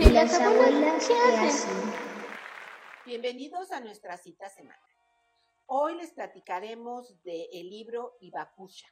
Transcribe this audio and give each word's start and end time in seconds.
¿Y 0.00 0.10
las 0.10 0.32
abuelas 0.40 1.08
qué 1.08 1.14
hacen? 1.14 1.92
Bienvenidos 3.04 3.72
a 3.72 3.80
nuestra 3.80 4.16
cita 4.16 4.48
semanal. 4.48 4.78
Hoy 5.66 5.96
les 5.96 6.12
platicaremos 6.12 7.20
del 7.24 7.68
libro 7.68 8.16
Ibakusha. 8.20 8.86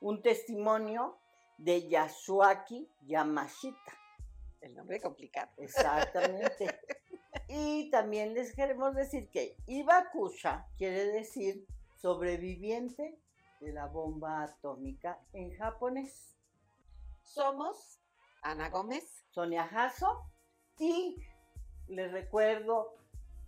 Un 0.00 0.22
testimonio 0.22 1.18
de 1.58 1.86
Yasuaki 1.86 2.88
Yamashita. 3.02 3.92
El 4.62 4.74
nombre 4.74 5.02
complicado. 5.02 5.50
Exactamente. 5.58 6.80
y 7.48 7.90
también 7.90 8.32
les 8.32 8.54
queremos 8.54 8.94
decir 8.94 9.28
que 9.28 9.58
Ibakusha 9.66 10.66
quiere 10.78 11.08
decir 11.08 11.66
sobreviviente 11.96 13.18
de 13.60 13.72
la 13.74 13.84
bomba 13.84 14.44
atómica 14.44 15.20
en 15.34 15.54
japonés. 15.54 16.38
Somos 17.22 18.00
Ana 18.44 18.68
Gómez, 18.68 19.24
Sonia 19.30 19.66
Jasso 19.66 20.30
y 20.78 21.16
les 21.88 22.12
recuerdo, 22.12 22.94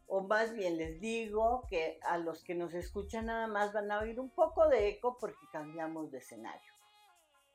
o 0.07 0.23
más 0.23 0.55
bien 0.55 0.79
les 0.79 1.01
digo, 1.01 1.67
que 1.69 2.01
a 2.03 2.19
los 2.19 2.43
que 2.43 2.55
nos 2.55 2.73
escuchan 2.75 3.27
nada 3.27 3.47
más 3.47 3.73
van 3.73 3.91
a 3.91 4.01
oír 4.01 4.19
un 4.19 4.31
poco 4.31 4.69
de 4.69 4.89
eco 4.89 5.19
porque 5.19 5.47
cambiamos 5.53 6.11
de 6.11 6.19
escenario. 6.19 6.73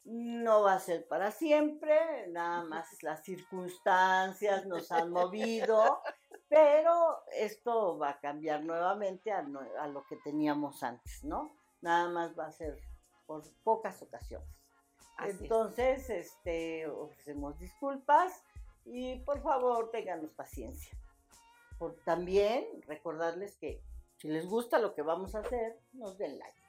No 0.03 0.61
va 0.63 0.73
a 0.73 0.79
ser 0.79 1.07
para 1.07 1.31
siempre, 1.31 2.27
nada 2.29 2.63
más 2.69 3.01
las 3.01 3.23
circunstancias 3.23 4.67
nos 4.67 4.91
han 4.91 5.09
movido, 5.11 6.01
pero 6.47 7.23
esto 7.35 7.97
va 7.97 8.11
a 8.11 8.19
cambiar 8.19 8.63
nuevamente 8.63 9.31
a, 9.31 9.45
a 9.79 9.87
lo 9.87 10.05
que 10.05 10.17
teníamos 10.17 10.83
antes, 10.83 11.23
¿no? 11.23 11.57
Nada 11.81 12.07
más 12.09 12.37
va 12.37 12.45
a 12.45 12.51
ser 12.51 12.79
por 13.25 13.43
pocas 13.63 13.99
ocasiones. 14.03 14.60
Así 15.21 15.31
es. 15.31 15.41
Entonces, 15.41 16.09
este, 16.09 16.87
ofrecemos 16.87 17.57
disculpas 17.59 18.43
y 18.85 19.19
por 19.19 19.41
favor 19.41 19.91
ténganos 19.91 20.31
paciencia. 20.31 20.97
Por, 21.77 21.95
también 22.03 22.65
recordarles 22.87 23.55
que 23.55 23.81
si 24.17 24.27
les 24.27 24.45
gusta 24.45 24.79
lo 24.79 24.93
que 24.93 25.01
vamos 25.01 25.35
a 25.35 25.39
hacer, 25.39 25.79
nos 25.93 26.17
den 26.17 26.37
like. 26.37 26.59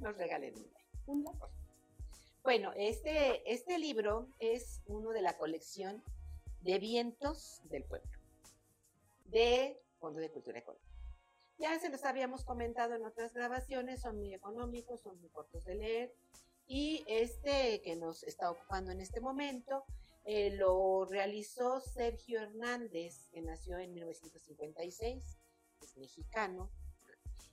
nos 0.00 0.16
regalen 0.16 0.54
un 0.56 0.62
like. 0.72 0.88
Un 1.06 1.24
like. 1.24 1.46
Bueno, 2.42 2.72
este, 2.74 3.50
este 3.52 3.78
libro 3.78 4.28
es 4.40 4.82
uno 4.86 5.10
de 5.10 5.22
la 5.22 5.36
colección 5.36 6.02
de 6.62 6.78
vientos 6.78 7.60
del 7.64 7.84
pueblo, 7.84 8.10
de 9.26 9.80
Fondo 10.00 10.20
de 10.20 10.30
Cultura 10.30 10.58
Económica. 10.58 10.92
Ya 11.58 11.78
se 11.78 11.88
los 11.88 12.04
habíamos 12.04 12.44
comentado 12.44 12.94
en 12.94 13.04
otras 13.04 13.32
grabaciones, 13.32 14.00
son 14.00 14.18
muy 14.18 14.34
económicos, 14.34 15.00
son 15.00 15.20
muy 15.20 15.28
cortos 15.28 15.64
de 15.64 15.76
leer, 15.76 16.14
y 16.74 17.04
este 17.06 17.82
que 17.82 17.96
nos 17.96 18.22
está 18.22 18.50
ocupando 18.50 18.90
en 18.92 19.00
este 19.00 19.20
momento 19.20 19.84
eh, 20.24 20.50
lo 20.56 21.04
realizó 21.04 21.80
Sergio 21.80 22.40
Hernández, 22.40 23.28
que 23.32 23.42
nació 23.42 23.76
en 23.78 23.92
1956, 23.92 25.38
es 25.82 25.96
mexicano, 25.98 26.70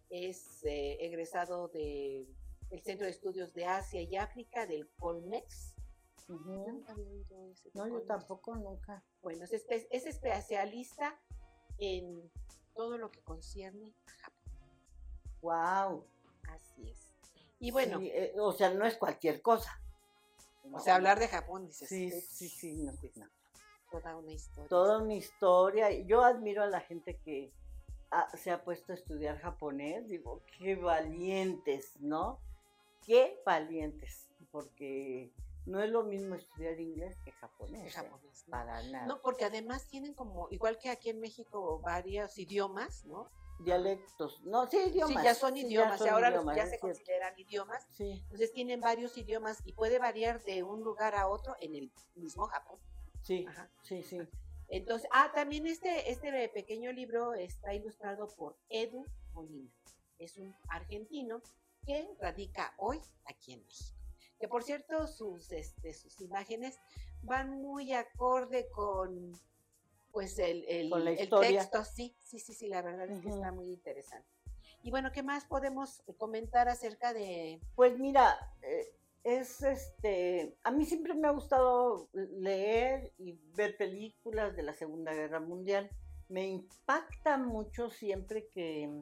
es 0.09 0.63
eh, 0.63 0.97
egresado 1.01 1.67
del 1.67 2.27
Centro 2.83 3.05
de 3.05 3.11
Estudios 3.11 3.53
de 3.53 3.65
Asia 3.65 4.01
y 4.01 4.15
África 4.15 4.65
del 4.65 4.87
Colmex. 4.99 5.73
No, 7.73 7.87
yo 7.87 8.01
tampoco, 8.03 8.55
nunca. 8.55 9.03
Bueno, 9.21 9.43
es, 9.43 9.51
espe- 9.51 9.87
es 9.89 10.05
especialista 10.05 11.19
en 11.79 12.31
todo 12.75 12.97
lo 12.97 13.09
que 13.11 13.21
concierne 13.23 13.93
a 14.05 14.11
Japón. 14.11 14.59
Wow. 15.41 16.05
Así 16.47 16.89
es. 16.89 17.08
Y 17.59 17.71
bueno, 17.71 17.99
o 18.38 18.53
sea, 18.53 18.73
no 18.73 18.85
es 18.85 18.95
cualquier 18.97 19.41
cosa. 19.41 19.81
o 20.71 20.79
sea, 20.79 20.95
hablar 20.95 21.19
de 21.19 21.27
Japón, 21.27 21.67
dices, 21.67 21.89
Sí, 21.89 22.05
es 22.07 22.27
sí, 22.27 22.47
sí, 22.47 22.75
no, 22.75 22.93
no. 22.93 23.27
toda 23.91 24.15
una 24.15 24.31
historia. 24.31 24.69
Toda 24.69 24.97
una 24.99 25.13
historia. 25.15 25.91
Yo 25.91 26.23
admiro 26.23 26.63
a 26.63 26.67
la 26.67 26.80
gente 26.81 27.17
que 27.17 27.52
se 28.35 28.52
ha 28.52 28.63
puesto 28.63 28.93
a 28.93 28.95
estudiar 28.95 29.39
japonés. 29.39 30.07
Digo, 30.07 30.41
qué 30.57 30.75
valientes, 30.75 31.99
¿no? 31.99 32.39
Qué 33.05 33.42
valientes. 33.45 34.30
Porque 34.52 35.31
no 35.65 35.81
es 35.83 35.89
lo 35.89 36.03
mismo 36.03 36.36
estudiar 36.36 36.80
inglés 36.80 37.17
que 37.23 37.31
japonés. 37.33 37.81
de 37.83 37.87
¿eh? 37.87 37.91
japonés. 37.91 38.43
¿no? 38.47 38.52
Para 38.52 38.81
nada. 38.83 39.05
No, 39.05 39.21
porque 39.21 39.45
además 39.45 39.86
tienen 39.87 40.14
como, 40.14 40.47
igual 40.49 40.77
que 40.80 40.89
aquí 40.89 41.09
en 41.09 41.20
México, 41.20 41.80
varios 41.80 42.37
idiomas, 42.39 43.05
¿no? 43.05 43.30
Dialectos. 43.59 44.42
No, 44.43 44.67
sí, 44.67 44.77
idiomas. 44.77 45.17
Sí, 45.17 45.23
ya 45.23 45.36
son 45.36 45.53
sí, 45.53 45.61
idiomas, 45.61 45.97
son 45.97 46.08
y 46.08 46.09
ahora 46.09 46.30
los 46.30 46.45
ya 46.55 46.65
se 46.65 46.80
consideran 46.80 47.37
idiomas. 47.37 47.86
Sí, 47.92 48.21
Entonces 48.23 48.52
tienen 48.53 48.80
varios 48.80 49.17
idiomas 49.17 49.61
y 49.65 49.73
puede 49.73 49.99
variar 49.99 50.42
de 50.43 50.64
un 50.64 50.81
lugar 50.81 51.15
a 51.15 51.27
otro 51.27 51.55
en 51.59 51.75
el 51.75 51.92
mismo 52.15 52.45
Japón. 52.45 52.80
sí, 53.21 53.45
Ajá. 53.47 53.70
sí, 53.83 54.03
sí. 54.03 54.20
Entonces, 54.70 55.09
ah, 55.11 55.31
también 55.33 55.65
este, 55.65 56.11
este 56.11 56.49
pequeño 56.49 56.92
libro 56.92 57.33
está 57.33 57.73
ilustrado 57.73 58.27
por 58.27 58.55
Edu 58.70 59.03
Molina. 59.33 59.71
Es 60.20 60.37
un 60.37 60.55
argentino 60.67 61.41
que 61.86 62.08
radica 62.20 62.73
hoy 62.77 63.02
aquí 63.26 63.53
en 63.53 63.64
México. 63.65 63.97
Que 64.39 64.47
por 64.47 64.64
cierto, 64.64 65.08
sus, 65.08 65.52
este, 65.52 65.93
sus 65.93 66.21
imágenes 66.21 66.80
van 67.23 67.61
muy 67.61 67.93
acorde 67.93 68.70
con 68.70 69.33
pues 70.19 70.37
el, 70.39 70.65
el- 70.67 70.89
Con 70.89 71.05
la 71.05 71.11
el 71.11 71.19
historia. 71.23 71.61
texto, 71.61 71.81
sí, 71.85 72.13
sí, 72.19 72.39
sí, 72.39 72.53
sí, 72.53 72.67
la 72.67 72.81
verdad 72.81 73.09
es 73.09 73.21
que 73.21 73.30
está 73.30 73.53
muy 73.53 73.69
interesante. 73.69 74.27
Y 74.83 74.91
bueno, 74.91 75.13
¿qué 75.13 75.23
más 75.23 75.45
podemos 75.45 76.03
comentar 76.17 76.67
acerca 76.67 77.13
de 77.13 77.61
Pues 77.73 77.97
mira, 77.97 78.37
eh, 78.61 78.93
es 79.23 79.61
este, 79.61 80.58
a 80.63 80.71
mí 80.71 80.83
siempre 80.85 81.13
me 81.13 81.29
ha 81.29 81.31
gustado 81.31 82.09
leer 82.11 83.13
y 83.17 83.39
ver 83.55 83.77
películas 83.77 84.58
de 84.58 84.63
la 84.63 84.73
Segunda 84.73 85.13
Guerra 85.13 85.39
Mundial. 85.39 85.89
Me 86.27 86.45
impacta 86.49 87.37
mucho 87.37 87.89
siempre 87.89 88.49
que, 88.49 89.02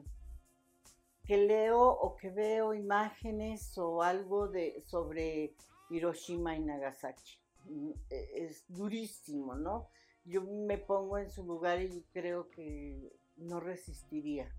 que 1.24 1.36
leo 1.36 1.80
o 1.82 2.14
que 2.14 2.30
veo 2.30 2.74
imágenes 2.74 3.76
o 3.76 4.04
algo 4.04 4.46
de 4.46 4.80
sobre 4.86 5.52
Hiroshima 5.90 6.54
y 6.56 6.60
Nagasaki. 6.60 7.40
Mm, 7.64 7.90
e- 8.08 8.30
Es 8.46 8.64
durísimo, 8.68 9.56
¿no? 9.56 9.88
Yo 10.28 10.42
me 10.42 10.76
pongo 10.76 11.16
en 11.16 11.30
su 11.30 11.42
lugar 11.42 11.80
y 11.80 12.04
creo 12.12 12.50
que 12.50 13.10
no 13.36 13.60
resistiría. 13.60 14.54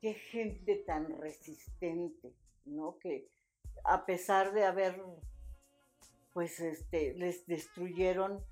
Qué 0.00 0.14
gente 0.14 0.76
tan 0.76 1.18
resistente, 1.18 2.34
¿no? 2.66 2.98
Que 2.98 3.30
a 3.84 4.04
pesar 4.04 4.52
de 4.52 4.64
haber, 4.64 5.02
pues, 6.34 6.60
este, 6.60 7.14
les 7.14 7.46
destruyeron, 7.46 8.44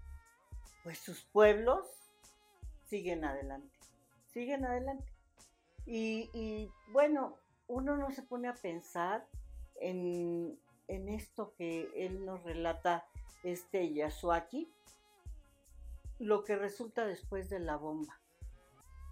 pues, 0.82 0.98
sus 0.98 1.24
pueblos, 1.24 1.86
siguen 2.86 3.24
adelante, 3.24 3.76
siguen 4.32 4.64
adelante. 4.64 5.12
Y, 5.84 6.30
y, 6.32 6.70
bueno, 6.92 7.36
uno 7.66 7.96
no 7.96 8.10
se 8.12 8.22
pone 8.22 8.48
a 8.48 8.54
pensar 8.54 9.26
en, 9.80 10.58
en 10.88 11.08
esto 11.10 11.52
que 11.58 11.90
él 11.94 12.24
nos 12.24 12.42
relata, 12.44 13.06
este 13.42 13.92
Yasuaki, 13.92 14.72
lo 16.20 16.44
que 16.44 16.56
resulta 16.56 17.04
después 17.06 17.48
de 17.50 17.58
la 17.60 17.76
bomba, 17.76 18.20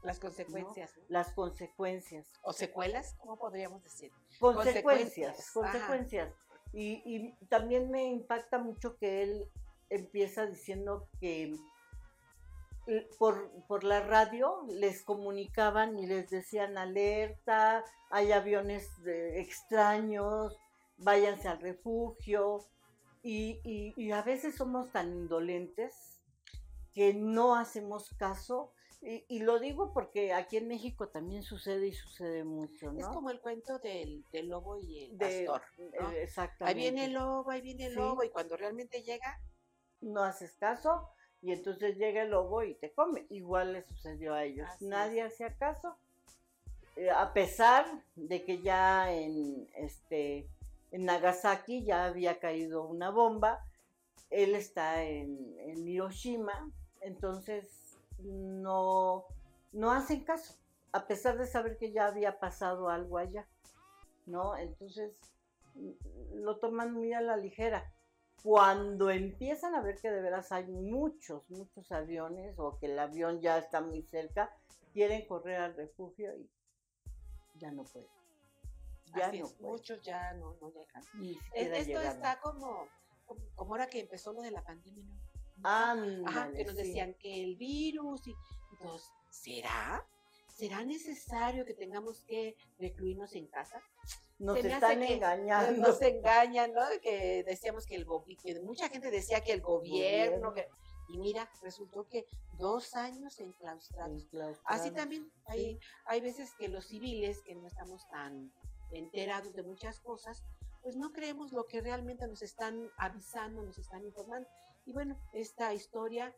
las 0.02 0.18
consecuencias 0.20 0.96
¿no? 0.96 1.02
las 1.08 1.32
consecuencias. 1.32 2.32
o 2.42 2.52
secuelas? 2.52 3.16
¿Cómo 3.18 3.36
podríamos 3.38 3.82
decir? 3.82 4.12
consecuencias, 4.38 5.50
Consecuencias. 5.52 6.34
Y, 6.72 7.02
y 7.04 7.32
también 7.46 7.90
me 7.90 8.04
impacta 8.06 8.58
mucho 8.58 8.96
que 8.98 9.22
él 9.22 9.48
empieza 9.90 10.46
diciendo 10.46 11.08
que 11.18 11.56
por, 13.18 13.50
por 13.66 13.84
la 13.84 14.00
radio 14.00 14.62
les 14.68 15.02
comunicaban 15.02 15.98
y 15.98 16.06
les 16.06 16.30
decían 16.30 16.78
alerta, 16.78 17.84
hay 18.10 18.32
aviones 18.32 18.88
eh, 19.06 19.40
extraños, 19.40 20.58
váyanse 20.98 21.48
al 21.48 21.60
refugio. 21.60 22.64
Y, 23.22 23.60
y- 23.64 23.92
y 23.96 24.12
a 24.12 24.22
veces 24.22 24.54
somos 24.56 24.90
tan 24.92 25.08
indolentes 25.12 26.17
que 26.98 27.14
no 27.14 27.54
hacemos 27.54 28.10
caso. 28.18 28.72
Y, 29.00 29.24
y 29.28 29.38
lo 29.38 29.60
digo 29.60 29.92
porque 29.94 30.32
aquí 30.32 30.56
en 30.56 30.66
México 30.66 31.06
también 31.08 31.44
sucede 31.44 31.86
y 31.86 31.92
sucede 31.92 32.42
mucho, 32.42 32.90
¿no? 32.92 32.98
Es 32.98 33.06
como 33.06 33.30
el 33.30 33.40
cuento 33.40 33.78
del, 33.78 34.24
del 34.32 34.48
lobo 34.48 34.76
y 34.80 35.04
el 35.04 35.16
de- 35.18 35.46
pastor. 35.46 35.62
¿no? 35.78 35.84
eh, 35.84 35.98
Ahí 36.00 36.16
exactamente. 36.24 36.80
viene 36.80 37.04
el 37.04 37.12
lobo, 37.12 37.48
ahí 37.50 37.60
viene 37.60 37.86
el 37.86 37.92
Sí. 37.92 37.98
lobo, 38.00 38.24
y 38.24 38.30
cuando 38.30 38.56
realmente 38.56 39.02
llega, 39.02 39.40
No 40.00 40.22
haces 40.24 40.54
caso 40.56 41.08
y 41.42 41.52
entonces 41.52 41.96
llega 41.96 42.22
el 42.22 42.30
lobo 42.30 42.62
y 42.64 42.74
te 42.74 42.90
come. 42.92 43.26
Igual 43.30 43.72
le 43.74 43.82
sucedió 43.82 44.34
a 44.34 44.42
ellos. 44.44 44.68
Así 44.68 44.86
Nadie 44.86 45.22
hacía 45.22 45.54
caso. 45.56 45.96
Eh, 46.96 47.10
a 47.10 47.32
pesar 47.32 47.84
de 48.16 48.44
que 48.44 48.60
ya 48.62 49.12
en 49.12 49.68
este 49.76 50.48
en 50.90 51.04
Nagasaki 51.04 51.84
ya 51.84 52.06
había 52.06 52.38
caído 52.40 52.82
una 52.82 53.10
bomba, 53.10 53.64
él 54.30 54.54
está 54.56 55.04
en, 55.04 55.54
en 55.60 55.86
Hiroshima, 55.86 56.72
entonces 57.00 57.98
no, 58.18 59.24
no 59.72 59.92
hacen 59.92 60.24
caso, 60.24 60.54
a 60.92 61.06
pesar 61.06 61.38
de 61.38 61.46
saber 61.46 61.76
que 61.76 61.92
ya 61.92 62.06
había 62.06 62.38
pasado 62.38 62.88
algo 62.88 63.18
allá, 63.18 63.46
¿no? 64.26 64.56
Entonces 64.56 65.12
mm, 65.74 66.42
lo 66.42 66.58
toman 66.58 66.92
muy 66.92 67.12
a 67.12 67.20
la 67.20 67.36
ligera. 67.36 67.92
Cuando 68.42 69.10
empiezan 69.10 69.74
a 69.74 69.82
ver 69.82 70.00
que 70.00 70.10
de 70.10 70.20
veras 70.20 70.52
hay 70.52 70.66
muchos, 70.66 71.48
muchos 71.50 71.90
aviones 71.90 72.58
o 72.58 72.78
que 72.78 72.86
el 72.86 72.98
avión 72.98 73.40
ya 73.40 73.58
está 73.58 73.80
muy 73.80 74.02
cerca, 74.02 74.54
quieren 74.92 75.26
correr 75.26 75.60
al 75.60 75.74
refugio 75.74 76.34
y 76.36 76.48
ya 77.54 77.72
no 77.72 77.84
pueden. 77.84 78.10
Ya 79.16 79.26
Así 79.28 79.40
no 79.40 79.46
es, 79.46 79.52
pueden. 79.54 79.72
muchos 79.72 80.02
ya 80.02 80.32
no, 80.34 80.56
no 80.60 80.70
llegan. 80.70 81.02
Esto 81.54 82.00
está 82.00 82.40
como, 82.40 82.86
como, 83.26 83.40
como 83.56 83.74
ahora 83.74 83.88
que 83.88 84.00
empezó 84.00 84.32
lo 84.32 84.40
de 84.40 84.52
la 84.52 84.62
pandemia, 84.62 85.04
¿no? 85.04 85.37
Ándale, 85.62 86.22
Ajá, 86.26 86.52
que 86.52 86.64
nos 86.64 86.74
sí. 86.76 86.82
decían 86.82 87.14
que 87.14 87.42
el 87.44 87.56
virus 87.56 88.26
y, 88.26 88.34
todos, 88.80 89.10
¿será? 89.30 90.04
¿Será 90.46 90.84
necesario 90.84 91.64
que 91.64 91.74
tengamos 91.74 92.22
que 92.22 92.56
recluirnos 92.78 93.34
en 93.34 93.46
casa? 93.46 93.80
Nos 94.38 94.60
se 94.60 94.68
están 94.72 95.00
que 95.00 95.14
engañando. 95.14 95.88
Nos 95.88 96.00
engañan, 96.02 96.72
¿no? 96.72 96.82
Que 97.02 97.42
decíamos 97.44 97.86
que 97.86 97.96
el 97.96 98.04
gobierno, 98.04 98.62
mucha 98.64 98.88
gente 98.88 99.10
decía 99.10 99.40
que 99.40 99.52
el 99.52 99.60
gobierno, 99.60 100.50
Gobierno. 100.50 100.54
que- 100.54 100.68
y 101.10 101.18
mira, 101.18 101.50
resultó 101.62 102.06
que 102.06 102.24
dos 102.58 102.94
años 102.94 103.40
enclaustrados. 103.40 104.24
Enclaustrados. 104.24 104.60
Así 104.64 104.90
también 104.92 105.30
hay, 105.46 105.74
Sí. 105.74 105.80
hay 106.04 106.20
veces 106.20 106.52
que 106.58 106.68
los 106.68 106.86
civiles, 106.86 107.40
que 107.42 107.54
no 107.54 107.66
estamos 107.66 108.06
tan 108.10 108.52
enterados 108.92 109.54
de 109.54 109.62
muchas 109.62 110.00
cosas, 110.00 110.42
pues 110.82 110.96
no 110.96 111.12
creemos 111.12 111.52
lo 111.52 111.66
que 111.66 111.80
realmente 111.80 112.26
nos 112.28 112.42
están 112.42 112.90
avisando, 112.96 113.62
nos 113.62 113.78
están 113.78 114.04
informando. 114.04 114.48
Y 114.88 114.92
bueno, 114.94 115.18
esta 115.34 115.74
historia 115.74 116.34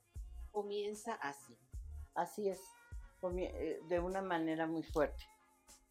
comienza 0.51 1.15
así. 1.15 1.57
Así 2.15 2.49
es, 2.49 2.61
eh, 3.23 3.81
de 3.89 4.01
una 4.01 4.23
manera 4.23 4.67
muy 4.67 4.83
fuerte, 4.83 5.23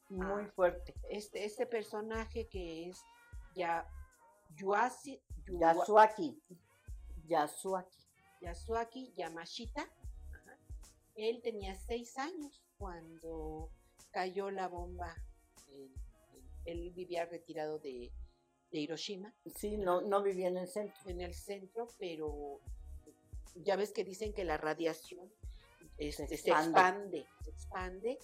muy 0.09 0.43
Ah. 0.43 0.51
fuerte. 0.53 0.93
Este, 1.09 1.45
este 1.45 1.65
personaje 1.65 2.49
que 2.49 2.89
es 2.89 3.01
ya 3.55 3.87
Yuasi, 4.57 5.21
Yua- 5.45 5.73
Yasuaki, 5.73 6.43
Yasuaki. 7.29 7.97
Yasuaki 8.41 9.13
Yamashita. 9.15 9.83
ajá, 9.83 10.57
Él 11.15 11.41
tenía 11.41 11.75
seis 11.75 12.17
años 12.17 12.61
cuando 12.77 13.69
cayó 14.11 14.51
la 14.51 14.67
bomba. 14.67 15.15
él 16.65 16.91
vivía 16.91 17.25
retirado 17.25 17.79
de, 17.79 18.11
de 18.71 18.79
Hiroshima, 18.79 19.33
Sí, 19.55 19.77
no, 19.77 20.01
no 20.01 20.21
vivía 20.21 20.47
en 20.47 20.57
el 20.57 20.67
centro. 20.67 21.01
en 21.09 21.21
el 21.21 21.33
centro, 21.33 21.87
pero 21.97 22.59
ya 23.55 23.75
ves 23.75 23.91
que 23.91 24.03
dicen 24.03 24.33
que 24.33 24.43
la 24.43 24.57
radiación 24.57 25.31
este, 25.97 26.27
se, 26.37 26.51
expande. 26.51 27.25
se 27.43 27.49
expande, 27.49 28.19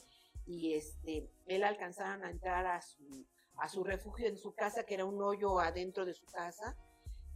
y 0.45 0.73
este, 0.75 1.29
él 1.47 1.63
alcanzaron 1.63 2.23
a 2.23 2.29
entrar 2.29 2.65
a 2.67 2.81
su, 2.81 3.25
a 3.57 3.67
su 3.67 3.83
refugio 3.83 4.27
en 4.27 4.37
su 4.37 4.53
casa, 4.53 4.85
que 4.85 4.93
era 4.93 5.05
un 5.05 5.21
hoyo 5.21 5.59
adentro 5.59 6.05
de 6.05 6.13
su 6.13 6.25
casa, 6.27 6.77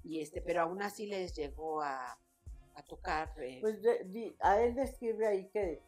y 0.03 0.21
este, 0.21 0.41
pero 0.41 0.61
aún 0.61 0.81
así 0.81 1.07
les 1.07 1.35
llegó 1.35 1.81
a, 1.81 2.17
a 2.75 2.83
tocar. 2.83 3.33
eh, 3.41 3.57
Pues 3.61 3.81
de- 3.81 4.35
a 4.39 4.61
él 4.61 4.75
describe 4.75 5.27
ahí 5.27 5.49
que 5.49 5.81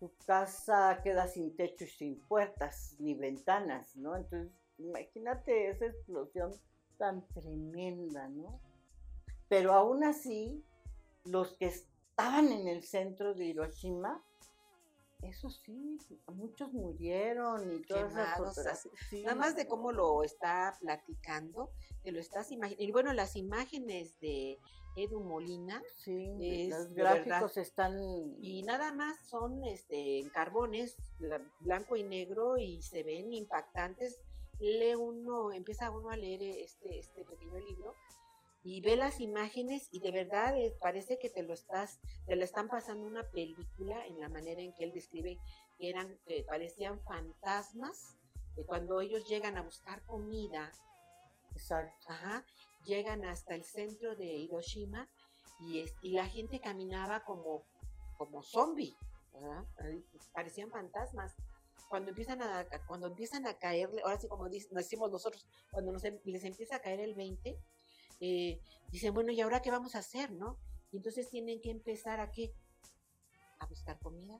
tu 0.00 0.12
casa 0.26 1.00
queda 1.04 1.28
sin 1.28 1.54
techo 1.54 1.84
y 1.84 1.88
sin 1.88 2.18
puertas 2.26 2.96
ni 2.98 3.14
ventanas, 3.14 3.94
¿no? 3.96 4.16
Entonces, 4.16 4.52
imagínate 4.78 5.70
esa 5.70 5.86
explosión 5.86 6.52
tan 6.96 7.26
tremenda, 7.28 8.28
¿no? 8.28 8.60
Pero 9.48 9.72
aún 9.72 10.04
así, 10.04 10.64
los 11.24 11.54
que 11.56 11.66
estaban 11.66 12.48
en 12.52 12.68
el 12.68 12.82
centro 12.82 13.34
de 13.34 13.46
Hiroshima, 13.46 14.22
eso 15.22 15.50
sí, 15.50 15.98
muchos 16.28 16.72
murieron 16.72 17.72
y 17.72 17.82
todas 17.82 18.12
esas 18.12 18.34
Quemados, 18.34 18.54
fotografías, 18.54 18.94
sí. 19.08 19.22
Nada 19.22 19.34
más 19.34 19.56
de 19.56 19.66
cómo 19.66 19.90
lo 19.90 20.22
está 20.22 20.76
platicando, 20.80 21.72
te 22.04 22.12
lo 22.12 22.20
estás 22.20 22.52
imaginando. 22.52 22.84
Y 22.84 22.92
bueno, 22.92 23.12
las 23.12 23.34
imágenes 23.34 24.18
de 24.20 24.58
Edu 24.96 25.20
Molina, 25.20 25.82
Sí, 25.96 26.30
es 26.40 26.70
los 26.70 26.92
gráficos 26.94 27.56
están 27.56 27.98
y 28.40 28.62
nada 28.62 28.92
más 28.92 29.18
son 29.26 29.64
este, 29.64 30.20
en 30.20 30.28
carbones, 30.28 30.96
bla- 31.18 31.50
blanco 31.60 31.96
y 31.96 32.04
negro, 32.04 32.56
y 32.58 32.80
se 32.82 33.02
ven 33.02 33.32
impactantes. 33.32 34.20
Lee 34.60 34.94
uno, 34.94 35.52
empieza 35.52 35.90
uno 35.90 36.10
a 36.10 36.16
leer 36.16 36.42
este, 36.42 36.98
este 36.98 37.24
pequeño 37.24 37.58
libro 37.60 37.94
y 38.64 38.80
ve 38.80 38.96
las 38.96 39.20
imágenes 39.20 39.88
y 39.92 40.00
de 40.00 40.10
verdad 40.10 40.56
eh, 40.58 40.76
parece 40.80 41.18
que 41.18 41.30
te 41.30 41.42
lo 41.42 41.54
estás, 41.54 42.00
te 42.26 42.34
lo 42.36 42.44
están 42.44 42.68
pasando 42.68 43.06
una 43.06 43.22
película 43.30 44.04
en 44.06 44.20
la 44.20 44.28
manera 44.28 44.60
en 44.60 44.72
que 44.74 44.84
él 44.84 44.92
describe 44.92 45.38
que 45.78 45.88
eran, 45.88 46.18
que 46.26 46.42
parecían 46.42 47.00
fantasmas, 47.04 48.16
cuando 48.66 49.00
ellos 49.00 49.28
llegan 49.28 49.56
a 49.56 49.62
buscar 49.62 50.02
comida, 50.04 50.72
exacto. 51.52 52.06
Ajá, 52.08 52.44
llegan 52.84 53.24
hasta 53.24 53.54
el 53.54 53.62
centro 53.62 54.16
de 54.16 54.26
Hiroshima 54.26 55.08
y, 55.60 55.80
es- 55.80 55.94
y 56.02 56.10
la 56.10 56.26
gente 56.26 56.60
caminaba 56.60 57.24
como, 57.24 57.64
como 58.16 58.42
zombie, 58.42 58.96
parecían 60.32 60.70
fantasmas. 60.70 61.36
Cuando 61.88 62.10
empiezan 62.10 62.42
a, 62.42 62.66
cuando 62.86 63.06
empiezan 63.06 63.46
a 63.46 63.54
caerle, 63.58 64.02
ahora 64.02 64.20
sí 64.20 64.28
como 64.28 64.48
decimos 64.48 65.10
nosotros, 65.10 65.46
cuando 65.70 65.90
nos 65.92 66.04
em- 66.04 66.20
les 66.24 66.44
empieza 66.44 66.76
a 66.76 66.80
caer 66.80 67.00
el 67.00 67.14
20, 67.14 67.58
eh, 68.20 68.60
dicen, 68.90 69.14
bueno, 69.14 69.32
¿y 69.32 69.40
ahora 69.40 69.62
qué 69.62 69.70
vamos 69.70 69.94
a 69.94 70.00
hacer, 70.00 70.30
no? 70.32 70.58
Y 70.92 70.98
entonces 70.98 71.28
tienen 71.30 71.60
que 71.60 71.70
empezar 71.70 72.20
a 72.20 72.30
qué? 72.30 72.52
A 73.58 73.66
buscar 73.66 73.98
comida. 74.00 74.38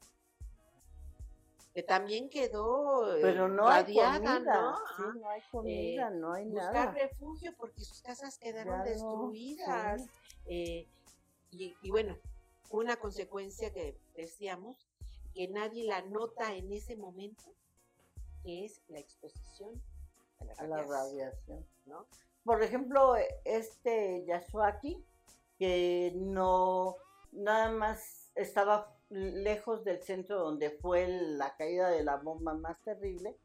Que 1.75 1.83
también 1.83 2.29
quedó 2.29 3.17
eh, 3.17 3.21
Pero 3.23 3.49
no 3.49 3.69
hay 3.69 3.83
radiada, 3.83 4.35
comida, 4.35 4.63
¿no? 4.63 4.77
sí, 4.77 4.83
Ajá 4.87 5.15
no 5.21 5.29
hay 5.31 5.41
comida, 5.51 6.11
no 6.11 6.33
hay 6.33 6.45
buscar 6.47 6.75
nada. 6.75 6.93
refugio 6.93 7.55
porque 7.57 7.83
sus 7.85 8.03
casas 8.03 8.37
quedaron 8.39 8.83
destruidas. 8.85 10.03
sí. 10.03 10.11
Eh, 10.47 10.89
y, 11.51 11.77
y 11.83 11.91
bueno, 11.91 12.17
una 12.71 12.97
consecuencia 12.97 13.73
que 13.73 13.97
decíamos, 14.17 14.88
que 15.35 15.49
nadie 15.49 15.85
la 15.85 16.03
nota 16.03 16.55
en 16.55 16.73
ese 16.73 16.97
momento, 16.97 17.45
que 18.43 18.65
es 18.65 18.83
la 18.89 18.99
exposición 18.99 19.81
a 20.41 20.45
la 20.45 20.53
a 20.55 20.67
la 20.67 20.83
radiación. 20.83 21.67
¿no? 21.87 22.07
Por 22.45 22.63
ejemplo, 22.63 23.15
este 23.45 24.25
Yasuaki, 24.27 25.05
que 25.59 26.13
no, 26.17 26.97
nada 27.33 27.71
más 27.71 28.31
estaba 28.35 28.97
lejos 29.11 29.85
del 29.85 30.03
centro 30.03 30.39
donde 30.39 30.71
fue 30.71 31.07
la 31.09 31.57
caída 31.57 31.91
de 31.91 32.05
la 32.05 32.17
bomba 32.17 32.55
más 32.55 32.81
terrible, 32.83 33.37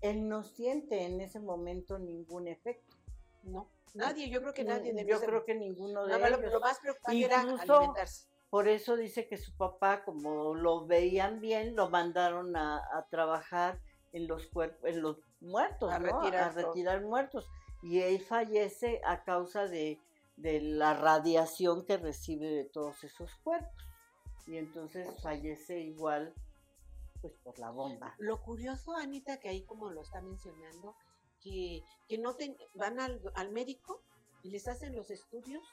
él 0.00 0.28
no 0.28 0.42
siente 0.42 1.04
en 1.04 1.20
ese 1.20 1.40
momento 1.40 1.98
ningún 1.98 2.48
efecto. 2.48 2.94
No, 3.44 3.68
nadie, 3.94 4.28
yo 4.28 4.40
creo 4.40 4.54
que 4.54 4.64
nadie 4.64 4.94
Yo 5.06 5.20
creo 5.20 5.44
que 5.44 5.54
ninguno 5.54 6.04
de 6.04 6.18
lo, 6.18 6.26
ellos. 6.26 6.52
lo 6.52 6.60
más 6.60 6.78
preocupante 6.80 7.24
era 7.24 7.40
alimentarse. 7.40 8.28
Por 8.54 8.68
eso 8.68 8.96
dice 8.96 9.26
que 9.26 9.36
su 9.36 9.56
papá, 9.56 10.04
como 10.04 10.54
lo 10.54 10.86
veían 10.86 11.40
bien, 11.40 11.74
lo 11.74 11.90
mandaron 11.90 12.54
a, 12.56 12.76
a 12.96 13.08
trabajar 13.10 13.80
en 14.12 14.28
los 14.28 14.46
cuerpos, 14.46 14.88
en 14.88 15.02
los 15.02 15.18
muertos, 15.40 15.90
A 15.92 15.98
¿no? 15.98 16.20
retirar 16.20 16.50
a 16.50 16.54
todo. 16.54 16.68
retirar 16.68 17.02
muertos. 17.02 17.48
Y 17.82 17.98
él 17.98 18.20
fallece 18.20 19.00
a 19.04 19.24
causa 19.24 19.66
de, 19.66 19.98
de 20.36 20.60
la 20.60 20.94
radiación 20.94 21.84
que 21.84 21.96
recibe 21.96 22.46
de 22.46 22.64
todos 22.66 23.02
esos 23.02 23.34
cuerpos. 23.42 23.74
Y 24.46 24.56
entonces 24.56 25.08
fallece 25.20 25.80
igual, 25.80 26.32
pues 27.22 27.34
por 27.42 27.58
la 27.58 27.70
bomba. 27.70 28.14
Lo 28.20 28.40
curioso, 28.40 28.94
Anita, 28.94 29.40
que 29.40 29.48
ahí 29.48 29.64
como 29.64 29.90
lo 29.90 30.02
está 30.02 30.20
mencionando, 30.22 30.94
que, 31.40 31.82
que 32.08 32.18
no 32.18 32.36
ten- 32.36 32.56
van 32.76 33.00
al, 33.00 33.20
al 33.34 33.50
médico 33.50 34.00
y 34.44 34.50
les 34.52 34.68
hacen 34.68 34.94
los 34.94 35.10
estudios 35.10 35.64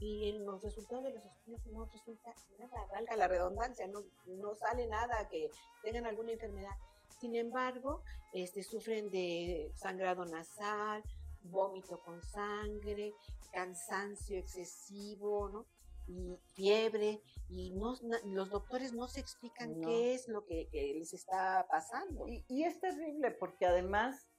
y 0.00 0.30
en 0.30 0.44
los 0.46 0.62
resultados 0.62 1.04
de 1.04 1.12
los 1.12 1.24
estudios 1.24 1.66
no 1.66 1.84
resulta 1.84 2.34
nada, 2.58 2.86
valga 2.90 3.16
la 3.16 3.28
redundancia, 3.28 3.86
no, 3.86 4.02
no 4.26 4.54
sale 4.54 4.86
nada 4.86 5.28
que 5.28 5.50
tengan 5.82 6.06
alguna 6.06 6.32
enfermedad. 6.32 6.76
Sin 7.20 7.36
embargo, 7.36 8.02
este, 8.32 8.62
sufren 8.62 9.10
de 9.10 9.70
sangrado 9.74 10.24
nasal, 10.24 11.02
vómito 11.42 12.00
con 12.04 12.22
sangre, 12.22 13.12
cansancio 13.52 14.38
excesivo, 14.38 15.48
¿no? 15.50 15.66
Y 16.08 16.36
fiebre, 16.54 17.20
y 17.50 17.70
no, 17.72 17.94
los 18.24 18.50
doctores 18.50 18.92
no 18.94 19.06
se 19.06 19.20
explican 19.20 19.80
No. 19.80 19.86
qué 19.86 20.14
es 20.14 20.28
lo 20.28 20.44
que, 20.46 20.66
que 20.68 20.94
les 20.94 21.12
está 21.12 21.66
pasando. 21.70 22.26
Y, 22.26 22.44
y 22.48 22.64
es 22.64 22.80
terrible 22.80 23.30
porque 23.32 23.66
además 23.66 24.29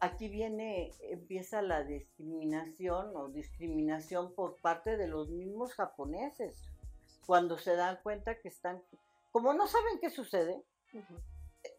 aquí 0.00 0.28
viene, 0.28 0.92
empieza 1.00 1.62
la 1.62 1.82
discriminación 1.84 3.16
o 3.16 3.28
discriminación 3.28 4.32
por 4.34 4.56
parte 4.60 4.96
de 4.96 5.06
los 5.08 5.28
mismos 5.30 5.74
japoneses, 5.74 6.62
cuando 7.26 7.58
se 7.58 7.74
dan 7.74 7.98
cuenta 8.02 8.38
que 8.38 8.48
están, 8.48 8.82
como 9.32 9.52
no 9.54 9.66
saben 9.66 9.98
qué 10.00 10.10
sucede, 10.10 10.62
Ujú. 10.92 11.14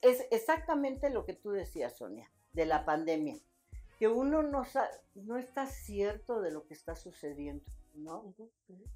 es 0.01 0.25
exactamente 0.31 1.09
lo 1.09 1.25
que 1.25 1.33
tú 1.33 1.51
decías, 1.51 1.97
Sonia, 1.97 2.29
de 2.53 2.65
la 2.65 2.85
pandemia, 2.85 3.37
que 3.99 4.07
uno 4.07 4.43
no, 4.43 4.63
no 5.15 5.37
está 5.37 5.65
cierto 5.67 6.41
de 6.41 6.51
lo 6.51 6.65
que 6.67 6.73
está 6.73 6.95
sucediendo, 6.95 7.63
¿no? 7.95 8.33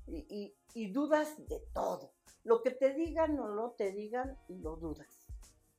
Y, 0.07 0.25
y- 0.29 0.55
y 0.73 0.91
dudas 0.91 1.35
de 1.47 1.59
todo. 1.73 2.11
Lo 2.43 2.61
que 2.61 2.71
te 2.71 2.93
digan 2.93 3.39
o 3.39 3.49
no 3.49 3.71
te 3.71 3.91
digan, 3.91 4.37
lo 4.47 4.75
dudas. 4.75 5.07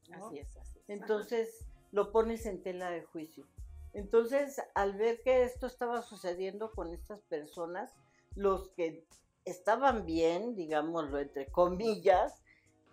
¿no? 0.09 0.27
Así 0.27 0.39
es, 0.39 0.57
así 0.57 0.79
es. 0.79 0.85
Entonces 0.89 1.67
lo 1.93 2.11
pones 2.11 2.47
en 2.47 2.63
tela 2.63 2.91
de 2.91 3.03
juicio. 3.03 3.47
Entonces, 3.93 4.61
al 4.75 4.95
ver 4.97 5.23
que 5.23 5.45
esto 5.45 5.67
estaba 5.67 6.03
sucediendo 6.03 6.73
con 6.73 6.93
estas 6.93 7.21
personas, 7.23 7.93
los 8.35 8.71
que 8.71 9.05
estaban 9.45 10.07
bien, 10.07 10.57
digámoslo 10.57 11.19
entre 11.19 11.47
comillas, 11.47 12.43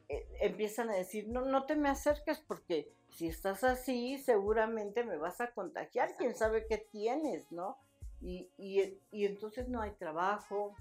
eh, 0.10 0.28
empiezan 0.42 0.90
a 0.90 0.96
decir, 0.96 1.28
no, 1.30 1.46
no 1.46 1.66
te 1.66 1.76
me 1.76 1.90
acerques 1.90 2.40
porque 2.40 2.92
si 3.10 3.28
estás 3.28 3.64
así, 3.64 4.18
seguramente 4.18 5.04
me 5.04 5.18
vas 5.18 5.40
a 5.40 5.52
contagiar, 5.52 6.16
quién 6.18 6.36
sabe 6.36 6.68
qué 6.68 6.78
tienes, 6.78 7.52
¿no? 7.52 7.78
Y, 8.22 8.50
y, 8.58 9.26
entonces 9.26 9.70
no 9.70 9.82
hay 9.82 9.92
trabajo, 9.92 10.76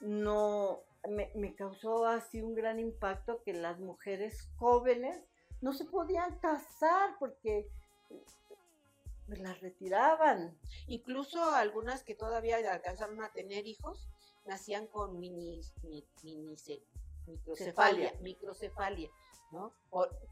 no, 0.00 0.80
me, 1.08 1.30
me, 1.34 1.54
causó 1.54 2.04
así 2.04 2.42
un 2.42 2.54
gran 2.54 2.78
impacto 2.78 3.42
que 3.42 3.54
las 3.54 3.80
mujeres 3.80 4.50
jóvenes 4.56 5.29
no 5.60 5.72
se 5.72 5.84
podían 5.84 6.38
casar 6.38 7.16
porque 7.18 7.68
las 9.28 9.60
retiraban. 9.60 10.58
Incluso 10.88 11.42
algunas 11.54 12.02
que 12.02 12.14
todavía 12.14 12.58
alcanzaron 12.72 13.22
a 13.22 13.32
tener 13.32 13.66
hijos, 13.66 14.08
nacían 14.46 14.86
con 14.86 15.18
mini, 15.18 15.60
microcefalia, 17.26 18.12
microcefalia, 18.20 19.10
¿no? 19.52 19.72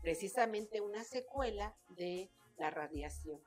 precisamente 0.03 0.81
una 0.81 1.05
secuela 1.05 1.77
de 1.91 2.31
la 2.57 2.71
radiación. 2.71 3.41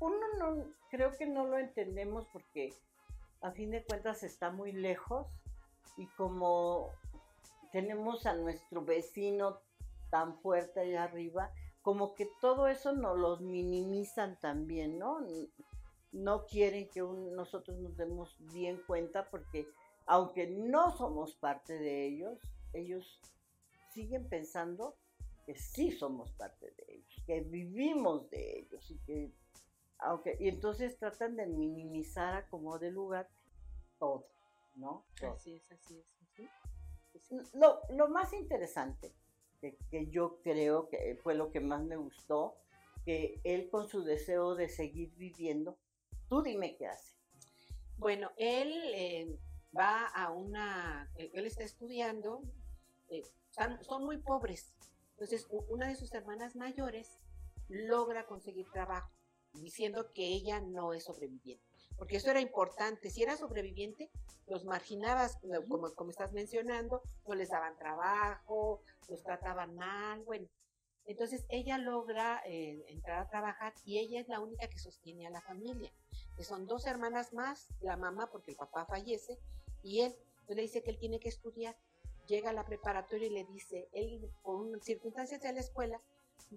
Uno 0.00 0.18
no, 0.38 0.64
creo 0.90 1.16
que 1.16 1.26
no 1.26 1.46
lo 1.46 1.58
entendemos 1.58 2.26
porque 2.32 2.74
a 3.40 3.52
fin 3.52 3.70
de 3.70 3.84
cuentas 3.84 4.22
está 4.22 4.50
muy 4.50 4.72
lejos 4.72 5.26
y 5.96 6.06
como 6.08 6.90
tenemos 7.72 8.26
a 8.26 8.34
nuestro 8.34 8.84
vecino 8.84 9.60
tan 10.10 10.38
fuerte 10.40 10.80
allá 10.80 11.04
arriba, 11.04 11.52
como 11.82 12.14
que 12.14 12.28
todo 12.40 12.68
eso 12.68 12.92
nos 12.92 13.18
los 13.18 13.40
minimizan 13.40 14.38
también, 14.40 14.98
¿no? 14.98 15.20
No 16.12 16.46
quieren 16.46 16.88
que 16.90 17.00
nosotros 17.00 17.78
nos 17.78 17.96
demos 17.96 18.36
bien 18.52 18.82
cuenta 18.86 19.28
porque 19.30 19.66
aunque 20.06 20.48
no 20.48 20.96
somos 20.96 21.34
parte 21.36 21.78
de 21.78 22.06
ellos, 22.06 22.38
ellos 22.72 23.20
siguen 23.90 24.28
pensando 24.28 24.96
que 25.44 25.54
sí 25.54 25.92
somos 25.92 26.32
parte 26.32 26.70
de 26.76 26.94
ellos, 26.94 27.22
que 27.26 27.40
vivimos 27.40 28.28
de 28.30 28.58
ellos 28.58 28.90
y 28.90 28.98
que 28.98 29.32
aunque 29.98 30.36
y 30.38 30.48
entonces 30.48 30.96
tratan 30.98 31.36
de 31.36 31.46
minimizar 31.46 32.34
a 32.34 32.48
como 32.48 32.78
de 32.78 32.90
lugar 32.90 33.28
todo, 33.98 34.28
¿no? 34.76 35.04
Así 35.22 35.54
es, 35.54 35.72
así 35.72 35.98
es. 35.98 37.54
Lo, 37.54 37.80
lo, 37.90 38.08
más 38.08 38.32
interesante 38.32 39.12
que, 39.60 40.06
yo 40.10 40.40
creo 40.42 40.88
que 40.88 41.18
fue 41.22 41.34
lo 41.34 41.50
que 41.50 41.60
más 41.60 41.82
me 41.82 41.96
gustó, 41.96 42.56
que 43.04 43.40
él 43.44 43.68
con 43.70 43.88
su 43.88 44.02
deseo 44.02 44.54
de 44.54 44.68
seguir 44.68 45.12
viviendo, 45.16 45.78
tú 46.28 46.42
dime 46.42 46.76
qué 46.76 46.86
hace. 46.86 47.14
Bueno, 47.96 48.30
él 48.36 48.72
eh, 48.94 49.38
va 49.76 50.06
a 50.06 50.30
una, 50.30 51.10
él 51.16 51.46
está 51.46 51.64
estudiando, 51.64 52.42
eh, 53.08 53.22
son, 53.82 54.04
muy 54.04 54.18
pobres. 54.18 54.74
Entonces, 55.12 55.48
una 55.68 55.88
de 55.88 55.96
sus 55.96 56.12
hermanas 56.14 56.54
mayores 56.54 57.18
logra 57.68 58.26
conseguir 58.26 58.70
trabajo, 58.70 59.10
diciendo 59.52 60.12
que 60.12 60.26
ella 60.26 60.60
no 60.60 60.92
es 60.92 61.04
sobreviviente. 61.04 61.64
Porque 61.98 62.16
eso 62.16 62.30
era 62.30 62.40
importante. 62.40 63.10
Si 63.10 63.22
era 63.22 63.36
sobreviviente, 63.36 64.10
los 64.46 64.64
marginabas, 64.64 65.38
como, 65.68 65.92
como 65.94 66.10
estás 66.10 66.32
mencionando, 66.32 67.02
no 67.26 67.34
les 67.34 67.50
daban 67.50 67.76
trabajo, 67.76 68.80
los 69.08 69.22
trataban 69.22 69.74
mal, 69.74 70.22
bueno. 70.24 70.48
Entonces 71.06 71.46
ella 71.48 71.78
logra 71.78 72.42
eh, 72.44 72.84
entrar 72.88 73.18
a 73.20 73.28
trabajar 73.30 73.72
y 73.84 73.98
ella 73.98 74.20
es 74.20 74.28
la 74.28 74.40
única 74.40 74.68
que 74.68 74.78
sostiene 74.78 75.26
a 75.26 75.30
la 75.30 75.40
familia. 75.40 75.90
Que 76.36 76.44
son 76.44 76.66
dos 76.66 76.86
hermanas 76.86 77.32
más, 77.32 77.68
la 77.80 77.96
mamá 77.96 78.28
porque 78.30 78.50
el 78.50 78.56
papá 78.58 78.84
fallece 78.84 79.38
y 79.82 80.02
él 80.02 80.14
le 80.48 80.62
dice 80.62 80.82
que 80.82 80.90
él 80.90 80.98
tiene 80.98 81.18
que 81.18 81.30
estudiar. 81.30 81.76
Llega 82.26 82.50
a 82.50 82.52
la 82.52 82.66
preparatoria 82.66 83.26
y 83.26 83.30
le 83.30 83.44
dice, 83.44 83.88
él 83.92 84.30
por 84.42 84.82
circunstancias 84.82 85.40
de 85.40 85.52
la 85.54 85.60
escuela 85.60 85.98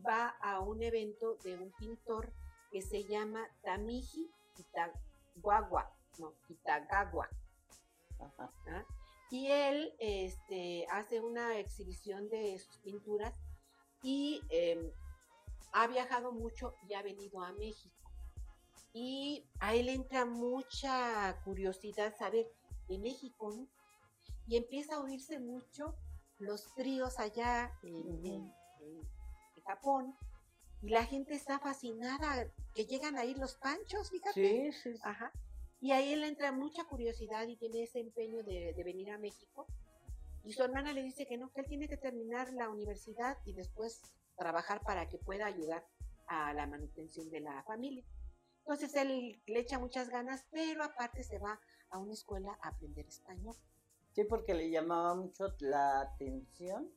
va 0.05 0.27
a 0.41 0.59
un 0.59 0.83
evento 0.83 1.35
de 1.45 1.57
un 1.57 1.71
pintor 1.71 2.33
que 2.71 2.81
se 2.81 3.05
llama 3.05 3.49
Tamiji 3.63 4.29
Kitagawa, 5.41 5.91
no, 6.19 6.33
Kitagawa. 6.47 7.29
¿Ah? 8.19 8.85
Y 9.31 9.47
él 9.47 9.95
este, 9.99 10.85
hace 10.91 11.21
una 11.21 11.57
exhibición 11.57 12.29
de 12.29 12.59
sus 12.59 12.77
pinturas 12.79 13.33
y 14.03 14.41
em, 14.49 14.91
ha 15.73 15.87
viajado 15.87 16.31
mucho 16.31 16.75
y 16.87 16.93
ha 16.93 17.01
venido 17.01 17.41
a 17.41 17.53
México. 17.53 17.95
Y 18.93 19.45
a 19.59 19.73
él 19.73 19.87
entra 19.89 20.25
mucha 20.25 21.41
curiosidad 21.45 22.13
saber 22.17 22.51
de 22.89 22.99
México, 22.99 23.51
¿no? 23.55 23.67
Y 24.47 24.57
empieza 24.57 24.95
a 24.95 24.99
oírse 24.99 25.39
mucho 25.39 25.95
los 26.39 26.73
tríos 26.75 27.19
allá 27.19 27.71
en, 27.83 28.53
Japón 29.65 30.17
y 30.81 30.89
la 30.89 31.05
gente 31.05 31.33
está 31.33 31.59
fascinada 31.59 32.47
que 32.73 32.85
llegan 32.85 33.17
a 33.17 33.25
ir 33.25 33.37
los 33.37 33.55
panchos, 33.55 34.09
fíjate. 34.09 34.71
Sí, 34.71 34.93
sí. 34.93 34.99
Ajá. 35.03 35.31
Y 35.79 35.91
ahí 35.91 36.13
él 36.13 36.23
entra 36.23 36.51
mucha 36.51 36.83
curiosidad 36.85 37.47
y 37.47 37.55
tiene 37.55 37.83
ese 37.83 37.99
empeño 37.99 38.43
de, 38.43 38.73
de, 38.73 38.83
venir 38.83 39.11
a 39.11 39.17
México. 39.17 39.67
Y 40.43 40.53
su 40.53 40.63
hermana 40.63 40.93
le 40.93 41.03
dice 41.03 41.27
que 41.27 41.37
no, 41.37 41.51
que 41.51 41.61
él 41.61 41.67
tiene 41.67 41.87
que 41.87 41.97
terminar 41.97 42.51
la 42.53 42.69
universidad 42.69 43.37
y 43.45 43.53
después 43.53 44.01
trabajar 44.37 44.81
para 44.81 45.07
que 45.07 45.17
pueda 45.17 45.45
ayudar 45.45 45.85
a 46.27 46.53
la 46.53 46.65
manutención 46.65 47.29
de 47.29 47.41
la 47.41 47.63
familia. 47.63 48.03
Entonces 48.59 48.95
él 48.95 49.41
le 49.45 49.59
echa 49.59 49.79
muchas 49.79 50.09
ganas, 50.09 50.47
pero 50.51 50.83
aparte 50.83 51.23
se 51.23 51.39
va 51.39 51.59
a 51.89 51.97
una 51.97 52.13
escuela 52.13 52.57
a 52.61 52.69
aprender 52.69 53.05
español. 53.07 53.55
Sí, 54.13 54.23
porque 54.23 54.53
le 54.53 54.69
llamaba 54.69 55.15
mucho 55.15 55.53
la 55.59 56.01
atención 56.01 56.91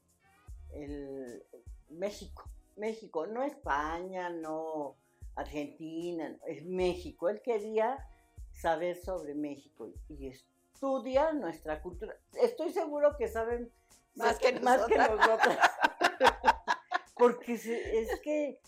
el 0.72 1.44
México. 1.90 2.44
México, 2.76 3.26
no 3.26 3.42
España, 3.42 4.30
no 4.30 4.96
Argentina, 5.36 6.36
es 6.46 6.64
México. 6.64 7.28
Él 7.28 7.40
quería 7.42 8.06
saber 8.52 8.96
sobre 8.96 9.34
México 9.34 9.88
y 10.08 10.28
estudia 10.28 11.32
nuestra 11.32 11.82
cultura. 11.82 12.16
Estoy 12.34 12.72
seguro 12.72 13.16
que 13.16 13.28
saben 13.28 13.70
más, 14.14 14.38
que, 14.38 14.60
más 14.60 14.84
que 14.86 14.96
nosotras. 14.96 15.58
porque 17.16 17.54
es 17.54 18.20
que 18.20 18.60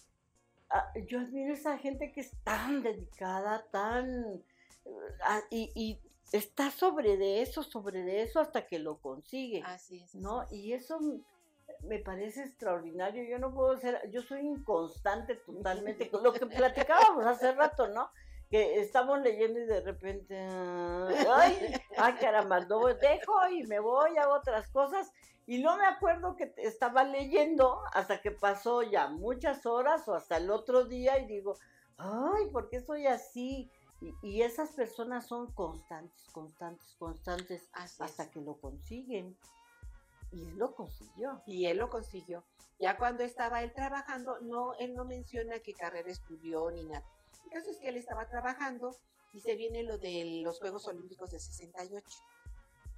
ah, 0.71 0.93
yo 1.09 1.21
admiro 1.21 1.53
a 1.53 1.57
esa 1.57 1.79
gente 1.79 2.13
que 2.13 2.21
es 2.21 2.33
tan 2.45 2.83
dedicada, 2.83 3.65
tan... 3.71 4.43
Ah, 5.23 5.43
y, 5.51 5.99
está 6.33 6.73
sobre 6.73 7.17
de 7.17 7.41
eso, 7.43 7.63
sobre 7.63 8.03
de 8.03 8.23
eso 8.23 8.41
hasta 8.41 8.67
que 8.67 8.79
lo 8.79 8.99
consigue. 8.99 9.63
Así 9.65 10.01
es. 10.03 10.15
¿No? 10.15 10.45
Y 10.51 10.73
eso 10.73 10.99
me 11.83 11.99
parece 11.99 12.43
extraordinario. 12.43 13.25
Yo 13.25 13.39
no 13.39 13.53
puedo 13.53 13.77
ser, 13.79 14.11
yo 14.11 14.23
soy 14.23 14.41
inconstante 14.41 15.37
totalmente 15.37 16.09
con 16.11 16.23
lo 16.23 16.33
que 16.33 16.47
platicábamos 16.47 17.25
hace 17.27 17.53
rato, 17.53 17.89
¿no? 17.89 18.11
Que 18.51 18.81
estamos 18.81 19.21
leyendo 19.21 19.59
y 19.59 19.67
de 19.67 19.81
repente, 19.81 20.39
ay, 20.39 21.75
ay 21.99 22.15
caramba, 22.21 22.61
no, 22.61 22.87
dejo 22.87 23.49
y 23.49 23.65
me 23.65 23.81
voy 23.81 24.17
a 24.19 24.29
otras 24.29 24.69
cosas. 24.69 25.11
Y 25.47 25.59
no 25.59 25.77
me 25.77 25.87
acuerdo 25.87 26.37
que 26.37 26.53
estaba 26.57 27.05
leyendo 27.05 27.81
hasta 27.93 28.21
que 28.21 28.33
pasó 28.33 28.83
ya 28.83 29.09
muchas 29.09 29.65
horas 29.65 30.07
o 30.09 30.15
hasta 30.15 30.37
el 30.37 30.51
otro 30.51 30.85
día 30.85 31.19
y 31.19 31.27
digo, 31.27 31.57
ay, 31.99 32.47
¿por 32.53 32.69
qué 32.69 32.81
soy 32.81 33.07
así? 33.07 33.71
Y, 34.23 34.43
esas 34.43 34.71
personas 34.73 35.27
son 35.27 35.51
constantes, 35.53 36.27
constantes, 36.33 36.95
constantes 36.99 37.69
hasta 37.73 38.31
que 38.31 38.41
lo 38.41 38.55
consiguen. 38.61 39.37
Y 40.37 40.43
él 40.45 40.59
lo 40.59 40.75
consiguió. 40.75 41.43
Y 41.47 41.67
él 41.67 41.79
lo 41.79 41.89
consiguió. 41.89 42.45
Ya 42.79 42.99
cuando 42.99 43.25
estaba 43.25 43.63
él 43.63 43.73
trabajando, 43.73 44.39
no, 44.41 44.75
él 44.75 44.95
no 44.95 45.07
menciona 45.07 45.61
qué 45.61 45.73
carrera 45.73 46.11
estudió 46.11 46.71
ni 46.71 46.85
nada. 46.85 47.05
El 47.45 47.51
caso 47.51 47.71
es 47.71 47.79
que 47.79 47.89
él 47.89 47.97
estaba 47.97 48.29
trabajando 48.29 48.95
y 49.33 49.41
se 49.41 49.57
viene 49.57 49.83
lo 49.83 49.97
de 49.97 50.43
los 50.43 50.59
Juegos 50.59 50.87
Olímpicos 50.89 51.31
de 51.31 51.39
68. 51.39 52.05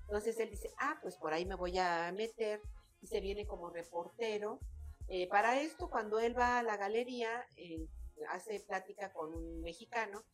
Entonces 0.02 0.38
él 0.40 0.50
dice, 0.50 0.73
ah, 0.78 0.99
pues 1.00 1.16
por 1.16 1.33
ahí 1.33 1.47
me 1.47 1.54
voy 1.54 1.78
a 1.78 2.11
meter 2.12 2.61
y 3.00 3.07
se 3.07 3.21
viene 3.21 3.47
como 3.47 3.71
reportero. 3.71 4.59
Eh, 5.07 5.28
para 5.28 5.61
esto, 5.61 5.88
cuando 5.88 6.18
él 6.18 6.37
va 6.37 6.59
a 6.59 6.62
la 6.64 6.76
galería, 6.76 7.47
eh, 7.57 7.87
hace 8.30 8.61
plática 8.61 9.12
con 9.12 9.33
un 9.33 9.61
mexicano 9.61 10.25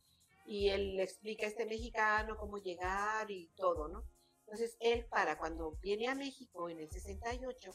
y 0.47 0.69
él 0.69 0.95
le 0.95 1.03
explica 1.03 1.45
a 1.45 1.49
este 1.49 1.65
mexicano 1.65 2.35
cómo 2.37 2.57
llegar 2.57 3.29
y 3.29 3.47
todo, 3.55 3.89
¿no? 3.89 4.03
Entonces 4.45 4.77
él 4.79 5.05
para 5.05 5.37
cuando 5.37 5.71
viene 5.81 6.07
a 6.07 6.15
México 6.15 6.69
en 6.69 6.79
el 6.79 6.89
68, 6.89 7.71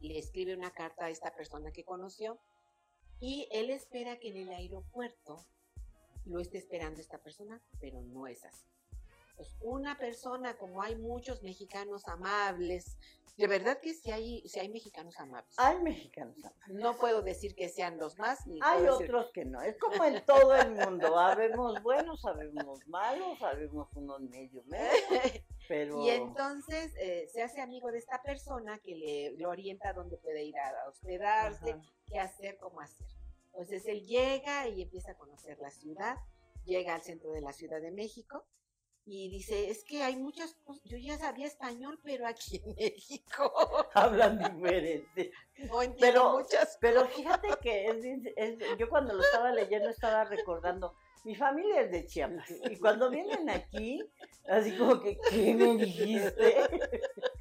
le 0.00 0.18
escribe 0.18 0.54
una 0.54 0.70
carta 0.72 1.06
a 1.06 1.10
esta 1.10 1.34
persona 1.34 1.72
que 1.72 1.84
conoció 1.84 2.38
y 3.18 3.48
él 3.50 3.70
espera 3.70 4.18
que 4.18 4.28
en 4.28 4.36
el 4.36 4.50
aeropuerto 4.50 5.44
lo 6.26 6.38
esté 6.40 6.58
esperando 6.58 7.00
esta 7.00 7.18
persona, 7.18 7.60
pero 7.80 8.00
no 8.02 8.26
es 8.26 8.44
así. 8.44 8.66
Pues 9.36 9.56
una 9.62 9.96
persona, 9.96 10.56
como 10.58 10.82
hay 10.82 10.96
muchos 10.96 11.42
mexicanos 11.42 12.06
amables, 12.08 12.98
de 13.38 13.46
verdad 13.46 13.78
que 13.80 13.94
sí 13.94 14.10
hay, 14.10 14.46
sí 14.46 14.60
hay 14.60 14.68
mexicanos 14.68 15.18
amables. 15.18 15.54
Hay 15.58 15.80
mexicanos 15.80 16.36
amables. 16.44 16.76
No 16.82 16.94
puedo 16.98 17.22
decir 17.22 17.54
que 17.54 17.70
sean 17.70 17.96
los 17.96 18.18
más, 18.18 18.46
ni 18.46 18.58
Hay 18.62 18.82
decir- 18.82 19.04
otros 19.04 19.30
que 19.32 19.46
no. 19.46 19.62
Es 19.62 19.78
como 19.78 20.04
en 20.04 20.22
todo 20.26 20.54
el 20.56 20.72
mundo. 20.72 21.18
Habemos 21.18 21.82
buenos, 21.82 22.20
sabemos 22.20 22.86
malos, 22.86 23.38
sabemos 23.38 23.88
unos 23.94 24.20
medio 24.20 24.62
medio, 24.64 24.92
pero 25.70 26.02
Y 26.04 26.10
entonces 26.10 26.92
eh, 26.98 27.28
se 27.32 27.44
hace 27.44 27.60
amigo 27.60 27.92
de 27.92 27.98
esta 27.98 28.20
persona 28.22 28.80
que 28.80 28.96
le, 28.96 29.30
le 29.36 29.46
orienta 29.46 29.92
dónde 29.92 30.16
puede 30.16 30.42
ir 30.42 30.58
a, 30.58 30.68
a 30.68 30.88
hospedarse, 30.88 31.70
Ajá. 31.70 31.82
qué 32.06 32.18
hacer, 32.18 32.58
cómo 32.58 32.80
hacer. 32.80 33.06
Entonces 33.52 33.86
él 33.86 34.04
llega 34.04 34.66
y 34.66 34.82
empieza 34.82 35.12
a 35.12 35.14
conocer 35.14 35.58
la 35.60 35.70
ciudad, 35.70 36.16
llega 36.64 36.96
al 36.96 37.02
centro 37.02 37.30
de 37.30 37.40
la 37.40 37.52
Ciudad 37.52 37.80
de 37.80 37.92
México 37.92 38.44
y 39.06 39.28
dice, 39.30 39.70
es 39.70 39.84
que 39.84 40.02
hay 40.02 40.16
muchas 40.16 40.54
cosas, 40.64 40.82
yo 40.84 40.98
ya 40.98 41.18
sabía 41.18 41.46
español, 41.46 41.98
pero 42.02 42.26
aquí 42.26 42.60
en 42.64 42.74
México 42.78 43.52
hablan 43.94 44.38
diferente. 44.38 45.32
no 45.58 45.82
entiendo 45.82 45.96
Pero, 46.00 46.32
muchas 46.38 46.78
pero 46.80 47.06
fíjate 47.06 47.48
que 47.60 47.86
es, 48.36 48.58
yo 48.78 48.88
cuando 48.88 49.14
lo 49.14 49.22
estaba 49.22 49.52
leyendo 49.52 49.88
estaba 49.88 50.24
recordando, 50.24 50.94
mi 51.24 51.34
familia 51.34 51.82
es 51.82 51.90
de 51.90 52.06
Chiapas 52.06 52.50
y 52.70 52.76
cuando 52.76 53.10
vienen 53.10 53.50
aquí, 53.50 54.02
así 54.48 54.76
como 54.76 55.00
que, 55.00 55.18
¿qué 55.30 55.54
me 55.54 55.76
dijiste? 55.76 56.56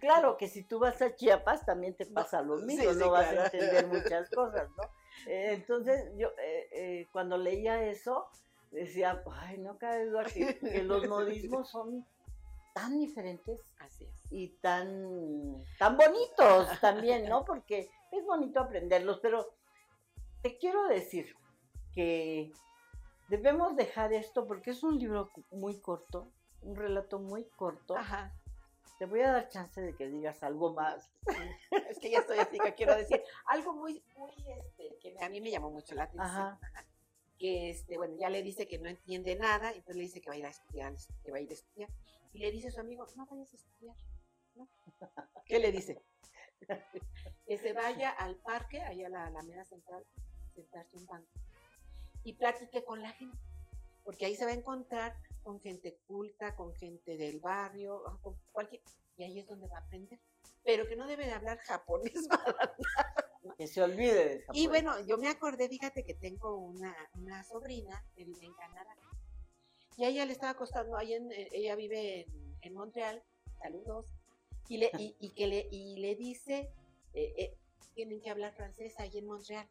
Claro 0.00 0.36
que 0.38 0.48
si 0.48 0.62
tú 0.64 0.78
vas 0.78 1.02
a 1.02 1.14
Chiapas 1.14 1.66
también 1.66 1.94
te 1.94 2.06
pasa 2.06 2.40
lo 2.40 2.56
mismo, 2.56 2.90
sí, 2.92 2.98
no 2.98 3.10
vas 3.10 3.28
claro. 3.28 3.42
a 3.42 3.44
entender 3.44 3.86
muchas 3.86 4.30
cosas, 4.30 4.68
¿no? 4.70 4.84
Eh, 5.26 5.52
entonces 5.52 6.10
yo 6.16 6.28
eh, 6.38 6.68
eh, 6.72 7.06
cuando 7.12 7.36
leía 7.36 7.84
eso 7.84 8.30
decía, 8.70 9.22
ay, 9.32 9.58
no 9.58 9.78
cabe 9.78 10.06
duda 10.06 10.24
que, 10.24 10.58
que 10.58 10.82
los 10.82 11.06
modismos 11.08 11.68
son 11.70 12.06
tan 12.74 12.98
diferentes 12.98 13.60
Así 13.80 14.04
es. 14.04 14.32
y 14.32 14.48
tan, 14.60 15.64
tan 15.78 15.96
bonitos 15.96 16.80
también, 16.80 17.28
¿no? 17.28 17.44
Porque 17.44 17.90
es 18.12 18.24
bonito 18.24 18.60
aprenderlos, 18.60 19.18
pero 19.20 19.54
te 20.42 20.58
quiero 20.58 20.86
decir 20.86 21.34
que 21.92 22.52
debemos 23.28 23.74
dejar 23.76 24.12
esto 24.12 24.46
porque 24.46 24.70
es 24.70 24.82
un 24.82 24.98
libro 24.98 25.30
muy 25.50 25.80
corto, 25.80 26.30
un 26.62 26.76
relato 26.76 27.18
muy 27.18 27.44
corto. 27.56 27.96
Ajá. 27.96 28.32
Te 28.98 29.06
voy 29.06 29.20
a 29.20 29.32
dar 29.32 29.48
chance 29.48 29.80
de 29.80 29.94
que 29.94 30.08
digas 30.08 30.42
algo 30.42 30.74
más. 30.74 31.12
Es 31.88 31.98
que 32.00 32.10
ya 32.10 32.18
estoy 32.18 32.38
así 32.38 32.58
que 32.58 32.74
quiero 32.74 32.96
decir 32.96 33.22
algo 33.46 33.72
muy, 33.72 34.02
muy, 34.16 34.32
este, 34.48 34.98
que 35.00 35.16
a 35.20 35.28
mí 35.28 35.40
me 35.40 35.50
llamó 35.50 35.70
mucho 35.70 35.94
la 35.94 36.04
atención. 36.04 36.26
Ajá. 36.26 36.58
Que, 37.38 37.70
este, 37.70 37.96
bueno, 37.96 38.16
ya 38.18 38.30
le 38.30 38.42
dice 38.42 38.66
que 38.66 38.78
no 38.78 38.88
entiende 38.88 39.36
nada, 39.36 39.70
entonces 39.70 39.96
le 39.96 40.02
dice 40.02 40.20
que 40.20 40.28
va 40.28 40.34
a 40.34 40.38
ir 40.38 40.46
a 40.46 40.50
estudiar, 40.50 40.94
que 41.24 41.30
va 41.30 41.38
a 41.38 41.40
ir 41.40 41.50
a 41.50 41.54
estudiar. 41.54 41.90
Y 42.32 42.38
le 42.40 42.50
dice 42.50 42.68
a 42.68 42.72
su 42.72 42.80
amigo, 42.80 43.06
no 43.16 43.26
vayas 43.26 43.52
a 43.52 43.56
estudiar. 43.56 43.96
¿no? 44.56 44.68
¿Qué 45.46 45.58
le 45.58 45.72
dice? 45.72 46.02
que 47.46 47.58
se 47.58 47.72
vaya 47.72 48.10
al 48.10 48.36
parque, 48.36 48.80
allá 48.82 49.06
a 49.06 49.10
la 49.10 49.26
Alameda 49.26 49.64
Central, 49.64 50.04
sentarse 50.54 50.96
un 50.96 51.06
banco 51.06 51.28
y 52.24 52.34
platique 52.34 52.84
con 52.84 53.02
la 53.02 53.10
gente. 53.12 53.38
Porque 54.04 54.26
ahí 54.26 54.36
se 54.36 54.44
va 54.44 54.50
a 54.50 54.54
encontrar 54.54 55.16
con 55.42 55.60
gente 55.60 55.98
culta, 56.06 56.54
con 56.54 56.74
gente 56.74 57.16
del 57.16 57.40
barrio, 57.40 58.02
ah, 58.06 58.18
con 58.22 58.36
cualquier... 58.52 58.82
Y 59.16 59.24
ahí 59.24 59.38
es 59.38 59.46
donde 59.46 59.66
va 59.66 59.78
a 59.78 59.80
aprender. 59.80 60.18
Pero 60.64 60.86
que 60.86 60.96
no 60.96 61.06
debe 61.06 61.26
de 61.26 61.32
hablar 61.32 61.58
japonés 61.58 62.28
para 62.28 62.76
Que 63.56 63.66
se 63.66 63.82
olvide 63.82 64.14
de 64.14 64.44
y 64.52 64.66
bueno, 64.66 64.98
yo 65.06 65.18
me 65.18 65.28
acordé, 65.28 65.68
fíjate 65.68 66.04
que 66.04 66.14
tengo 66.14 66.56
una, 66.56 66.94
una 67.14 67.42
sobrina 67.44 68.04
que 68.14 68.24
vive 68.24 68.46
en 68.46 68.54
Canadá. 68.54 68.96
Y 69.96 70.04
a 70.04 70.08
ella 70.08 70.24
le 70.26 70.32
estaba 70.32 70.54
costando, 70.54 70.96
ahí 70.96 71.14
en- 71.14 71.32
eh, 71.32 71.48
ella 71.52 71.74
vive 71.76 72.20
en, 72.22 72.56
en 72.62 72.74
Montreal, 72.74 73.22
saludos, 73.60 74.06
y 74.68 74.78
le, 74.78 74.90
y, 74.98 75.16
y 75.20 75.30
que 75.34 75.46
le, 75.46 75.68
y 75.70 75.96
le 75.96 76.14
dice, 76.14 76.70
eh, 77.14 77.34
eh, 77.36 77.56
tienen 77.94 78.20
que 78.20 78.30
hablar 78.30 78.54
francés 78.54 78.94
ahí 78.98 79.16
en 79.18 79.26
Montreal. 79.26 79.68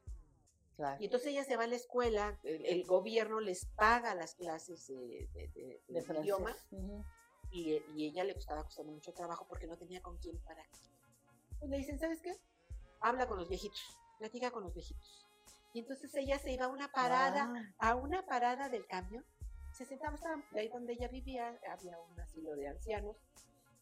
Claro, 0.75 1.01
Y 1.01 1.05
entonces 1.05 1.29
ella 1.29 1.43
se 1.43 1.55
va 1.57 1.63
a 1.63 1.67
la 1.67 1.75
escuela, 1.75 2.39
el, 2.43 2.65
el 2.65 2.83
gobierno 2.85 3.39
les 3.39 3.65
paga 3.75 4.13
las 4.15 4.35
clases 4.35 4.85
de, 4.87 5.27
de- 5.33 5.47
de- 5.55 5.81
de 5.87 6.01
francés. 6.03 6.23
idioma, 6.25 6.55
Ujú. 6.71 7.03
y, 7.49 7.81
y 7.95 8.05
ella 8.07 8.23
le 8.25 8.33
estaba 8.33 8.63
costando 8.63 8.91
mucho 8.91 9.11
trabajo 9.13 9.47
porque 9.47 9.65
no 9.65 9.75
tenía 9.77 10.01
con 10.01 10.17
quién 10.17 10.37
para. 10.43 10.63
Pues 11.59 11.71
le 11.71 11.77
dicen, 11.77 11.97
¿sabes 11.97 12.21
qué? 12.21 12.35
Habla 13.01 13.27
con 13.27 13.37
los 13.37 13.49
viejitos, 13.49 13.97
platica 14.17 14.51
con 14.51 14.63
los 14.63 14.73
viejitos. 14.73 15.27
Y 15.73 15.79
entonces 15.79 16.13
ella 16.15 16.39
se 16.39 16.51
iba 16.51 16.65
a 16.65 16.69
una 16.69 16.91
parada, 16.91 17.51
Ah, 17.79 17.89
a 17.91 17.95
una 17.95 18.25
parada 18.25 18.69
del 18.69 18.87
camión, 18.87 19.23
se 19.71 19.85
sentaba, 19.85 20.15
estaba 20.15 20.41
ahí 20.55 20.69
donde 20.69 20.93
ella 20.93 21.07
vivía, 21.07 21.59
había 21.69 21.99
un 21.99 22.19
asilo 22.19 22.55
de 22.55 22.67
ancianos, 22.67 23.15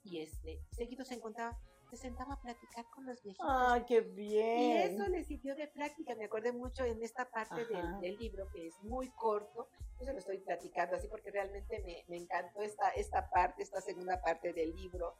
y 0.03 0.19
este, 0.21 0.59
seguido 0.71 1.05
se 1.05 1.15
encontraba, 1.15 1.57
se 1.89 1.97
sentaba 1.97 2.33
a 2.33 2.41
platicar 2.41 2.85
con 2.89 3.05
los 3.05 3.21
viejitos. 3.23 3.47
Ay, 3.49 3.85
qué 3.87 4.01
Y 4.01 4.13
bien. 4.15 4.91
eso 4.93 5.07
le 5.07 5.23
sirvió 5.23 5.55
de 5.55 5.67
práctica, 5.67 6.15
me 6.15 6.25
acordé 6.25 6.51
mucho 6.51 6.83
en 6.83 7.01
esta 7.01 7.29
parte 7.29 7.65
del, 7.65 7.99
del 8.01 8.17
libro 8.17 8.49
que 8.51 8.67
es 8.67 8.79
muy 8.83 9.09
corto, 9.11 9.69
yo 9.99 10.05
se 10.05 10.11
lo 10.13 10.19
estoy 10.19 10.39
platicando 10.39 10.97
así 10.97 11.07
porque 11.07 11.31
realmente 11.31 11.79
me, 11.85 12.03
me 12.09 12.17
encantó 12.17 12.61
esta, 12.61 12.89
esta 12.89 13.29
parte, 13.29 13.63
esta 13.63 13.79
segunda 13.79 14.21
parte 14.21 14.51
del 14.51 14.75
libro. 14.75 15.15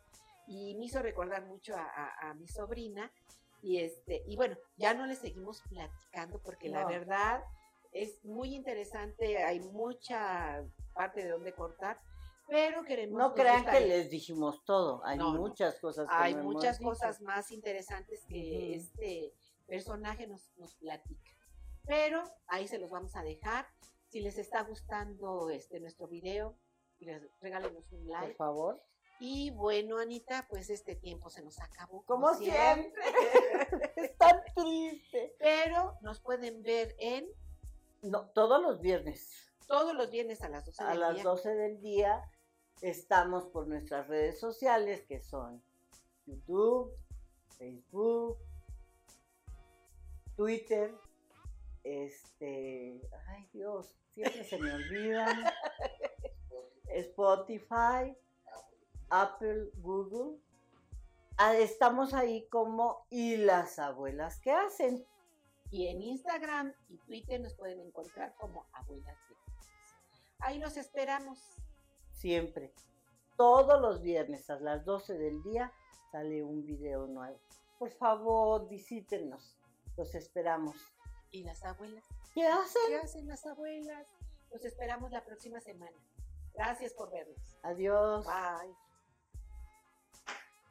Y 0.47 0.75
me 0.75 0.85
hizo 0.85 1.01
recordar 1.01 1.45
mucho 1.45 1.75
a, 1.75 1.83
a- 1.85 2.29
a 2.29 2.33
mi 2.33 2.47
sobrina 2.47 3.11
y 3.65 3.79
este 3.79 4.23
y 4.27 4.35
bueno, 4.35 4.55
ya 4.77 4.93
no 4.93 5.07
le 5.07 5.15
seguimos 5.15 5.61
platicando 5.69 6.39
porque 6.43 6.69
la 6.69 6.85
verdad 6.85 7.43
es 7.91 8.23
muy 8.23 8.53
interesante, 8.53 9.41
hay 9.43 9.59
mucha 9.59 10.63
parte 10.93 11.23
de 11.23 11.29
donde 11.31 11.53
cortar, 11.53 11.99
pero 12.47 12.83
queremos... 12.83 13.17
No 13.17 13.33
crean 13.33 13.65
que 13.65 13.79
les 13.79 14.09
dijimos 14.11 14.63
todo. 14.65 15.03
Hay 15.05 15.17
No, 15.17 15.33
muchas 15.33 15.79
cosas 15.79 16.07
que 16.07 16.13
hay 16.13 16.35
no 16.35 16.43
muchas 16.43 16.77
dicho. 16.77 16.89
cosas 16.89 17.21
más 17.21 17.51
interesantes 17.51 18.23
que 18.27 18.75
este 18.75 19.33
personaje 19.65 20.27
nos, 20.27 20.51
nos 20.57 20.75
platica. 20.75 21.31
Pero 21.87 22.21
ahí 22.47 22.67
se 22.67 22.77
los 22.77 22.89
vamos 22.91 23.15
a 23.15 23.23
dejar. 23.23 23.65
Si 24.09 24.19
les 24.19 24.37
está 24.37 24.61
gustando 24.63 25.49
este 25.49 25.79
nuestro 25.79 26.07
video, 26.07 26.55
les 26.99 27.21
regálenos 27.39 27.91
un 27.93 28.05
Por 28.05 28.21
like. 28.21 28.35
favor. 28.35 28.79
Y 29.19 29.51
bueno, 29.51 29.97
Anita, 29.97 30.45
pues 30.49 30.69
este 30.69 30.95
tiempo 30.95 31.29
se 31.29 31.41
nos 31.41 31.59
acabó. 31.59 32.03
Como 32.05 32.33
siempre. 32.33 33.01
es 33.95 34.17
tan 34.17 34.41
triste. 34.55 35.35
Pero 35.39 35.97
nos 36.01 36.19
pueden 36.19 36.61
ver 36.63 36.95
en 36.99 37.27
No, 38.01 38.29
todos 38.31 38.61
los 38.61 38.81
viernes 38.81 39.45
todos 39.67 39.95
los 39.95 40.11
viernes 40.11 40.41
a 40.41 40.49
las 40.49 40.65
12 40.65 40.83
a 40.83 40.89
del 40.89 40.99
las 40.99 41.13
día. 41.15 41.23
12 41.23 41.55
del 41.55 41.81
día 41.81 42.31
estamos 42.81 43.45
por 43.47 43.67
nuestras 43.67 44.07
redes 44.07 44.39
sociales 44.39 45.03
que 45.07 45.19
son 45.19 45.61
YouTube, 46.25 46.91
Facebook, 47.57 48.37
Twitter, 50.35 50.93
este, 51.83 53.01
ay 53.27 53.47
Dios, 53.53 53.95
siempre 54.09 54.43
se 54.43 54.57
me 54.57 54.73
olvidan, 54.73 55.43
Spotify, 56.87 58.15
Apple, 59.21 59.69
Google. 59.77 60.39
Ah, 61.37 61.55
Estamos 61.55 62.13
ahí 62.13 62.47
como 62.49 63.05
y 63.09 63.37
las 63.37 63.79
abuelas 63.79 64.39
que 64.39 64.51
hacen. 64.51 65.05
Y 65.71 65.87
en 65.87 66.01
Instagram 66.01 66.73
y 66.89 66.97
Twitter 66.99 67.41
nos 67.41 67.53
pueden 67.55 67.79
encontrar 67.81 68.33
como 68.35 68.65
Abuelas. 68.73 69.17
Ahí 70.39 70.59
los 70.59 70.77
esperamos. 70.77 71.39
siempre. 72.11 72.73
Todos 73.35 73.81
los 73.81 74.01
viernes 74.01 74.49
a 74.49 74.57
las 74.59 74.85
12 74.85 75.17
del 75.17 75.43
día 75.43 75.73
sale 76.11 76.41
un 76.43 76.65
video 76.65 77.05
nuevo. 77.07 77.37
Por 77.77 77.91
favor, 77.91 78.69
visítenos. 78.69 79.57
Los 79.97 80.15
esperamos. 80.15 80.77
¿Y 81.31 81.43
las 81.43 81.63
abuelas? 81.65 82.05
¿Qué 82.33 82.47
hacen? 82.47 82.81
¿Qué 82.87 82.95
hacen 82.95 83.27
las 83.27 83.45
abuelas? 83.45 84.07
Los 84.51 84.63
esperamos 84.63 85.11
la 85.11 85.25
próxima 85.25 85.59
semana. 85.59 85.97
Gracias 86.53 86.93
por 86.93 87.11
vernos. 87.11 87.57
Adiós. 87.63 88.25
Bye. 88.25 88.84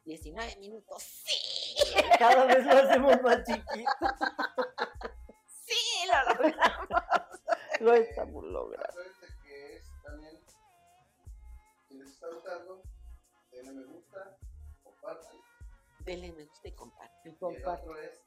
19 0.04 0.56
minutos. 0.56 1.02
¡Sí! 1.02 1.74
Cada 2.18 2.44
vez 2.46 2.64
lo 2.64 2.72
hacemos 2.72 3.22
más 3.22 3.44
chiquito. 3.44 3.86
¡Sí! 5.46 6.06
Lo 6.06 6.34
logramos. 6.34 6.88
Lo 7.80 7.94
estamos 7.94 8.44
logrando. 8.44 8.86
Acuérdense 8.88 9.26
que 9.42 9.76
es 9.76 9.84
también, 10.02 10.40
si 11.88 11.94
les 11.98 12.08
está 12.08 12.28
gustando, 12.28 12.82
denle 13.50 13.72
me 13.72 13.84
gusta, 13.84 14.38
compartan. 14.82 15.36
Denle 16.00 16.32
me 16.32 16.44
gusta 16.44 16.68
y 16.68 16.72
compartan. 16.72 17.20
Y 17.24 17.28
Y 17.28 17.32
el 17.32 17.38
compartan. 17.38 17.80
otro 17.80 18.00
es 18.00 18.24